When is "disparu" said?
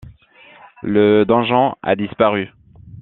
1.95-2.49